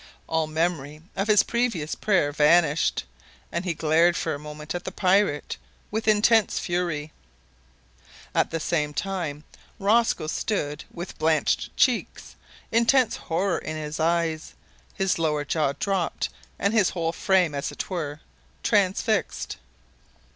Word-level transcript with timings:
All 0.25 0.47
memory 0.47 1.03
of 1.15 1.27
his 1.27 1.43
previous 1.43 1.93
prayer 1.93 2.31
vanished, 2.31 3.03
and 3.51 3.63
he 3.65 3.75
glared 3.75 4.17
for 4.17 4.33
a 4.33 4.39
moment 4.39 4.73
at 4.73 4.83
the 4.83 4.91
pirate 4.91 5.57
with 5.91 6.07
intense 6.07 6.57
fury. 6.57 7.11
At 8.33 8.49
the 8.49 8.59
same 8.59 8.95
time 8.95 9.43
Rosco 9.77 10.25
stood 10.25 10.85
with 10.91 11.19
blanched 11.19 11.77
cheeks, 11.77 12.35
intense 12.71 13.15
horror 13.17 13.59
in 13.59 13.77
his 13.77 13.99
eyes, 13.99 14.55
his 14.95 15.19
lower 15.19 15.45
jaw 15.45 15.73
dropped, 15.73 16.29
and 16.57 16.73
his 16.73 16.89
whole 16.89 17.11
frame, 17.11 17.53
as 17.53 17.71
it 17.71 17.87
were, 17.87 18.21
transfixed. 18.63 19.57